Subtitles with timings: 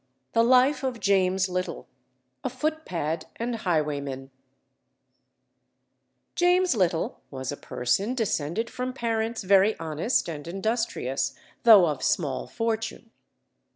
[0.33, 1.87] The Life of JAMES LITTLE,
[2.43, 4.31] a Footpad and Highwayman
[6.33, 12.47] James Little was a person descended from parents very honest and industrious, though of small
[12.47, 13.11] fortune.